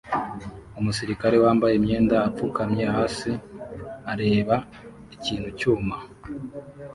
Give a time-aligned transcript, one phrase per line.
[0.79, 3.31] Umusirikare wambaye imyenda apfukamye hasi
[4.11, 4.55] areba
[5.15, 5.97] ikintu cyuma